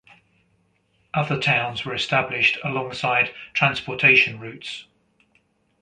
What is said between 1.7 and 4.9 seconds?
were established alongside transportation routes.